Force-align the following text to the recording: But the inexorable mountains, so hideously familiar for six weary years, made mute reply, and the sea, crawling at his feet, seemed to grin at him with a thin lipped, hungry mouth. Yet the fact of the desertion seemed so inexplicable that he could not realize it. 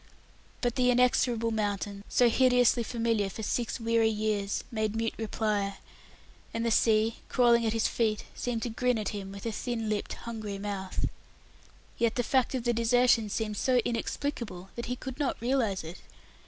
But 0.61 0.77
the 0.77 0.89
inexorable 0.89 1.51
mountains, 1.51 2.03
so 2.09 2.27
hideously 2.27 2.81
familiar 2.81 3.29
for 3.29 3.43
six 3.43 3.79
weary 3.79 4.09
years, 4.09 4.63
made 4.71 4.95
mute 4.95 5.13
reply, 5.15 5.77
and 6.55 6.65
the 6.65 6.71
sea, 6.71 7.17
crawling 7.29 7.67
at 7.67 7.73
his 7.73 7.87
feet, 7.87 8.25
seemed 8.33 8.63
to 8.63 8.69
grin 8.71 8.97
at 8.97 9.09
him 9.09 9.31
with 9.31 9.45
a 9.45 9.51
thin 9.51 9.89
lipped, 9.89 10.13
hungry 10.13 10.57
mouth. 10.57 11.05
Yet 11.99 12.15
the 12.15 12.23
fact 12.23 12.55
of 12.55 12.63
the 12.63 12.73
desertion 12.73 13.29
seemed 13.29 13.57
so 13.57 13.75
inexplicable 13.85 14.69
that 14.75 14.87
he 14.87 14.95
could 14.95 15.19
not 15.19 15.39
realize 15.39 15.83
it. 15.83 15.99